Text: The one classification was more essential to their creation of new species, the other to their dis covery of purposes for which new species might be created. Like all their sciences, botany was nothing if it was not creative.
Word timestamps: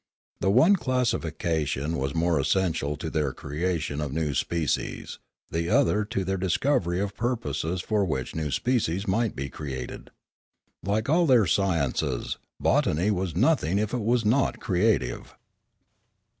The 0.39 0.49
one 0.49 0.77
classification 0.77 1.95
was 1.95 2.15
more 2.15 2.39
essential 2.39 2.97
to 2.97 3.11
their 3.11 3.31
creation 3.33 4.01
of 4.01 4.11
new 4.11 4.33
species, 4.33 5.19
the 5.51 5.69
other 5.69 6.05
to 6.05 6.23
their 6.25 6.37
dis 6.37 6.57
covery 6.57 6.99
of 6.99 7.13
purposes 7.15 7.81
for 7.83 8.03
which 8.03 8.33
new 8.35 8.49
species 8.49 9.07
might 9.07 9.35
be 9.35 9.47
created. 9.47 10.09
Like 10.81 11.07
all 11.07 11.27
their 11.27 11.45
sciences, 11.45 12.39
botany 12.59 13.11
was 13.11 13.35
nothing 13.35 13.77
if 13.77 13.93
it 13.93 14.01
was 14.03 14.25
not 14.25 14.59
creative. 14.59 15.35